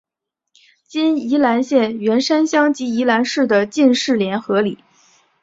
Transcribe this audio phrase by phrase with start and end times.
[0.87, 4.79] 今宜兰县员山乡及宜兰市的进士联合里。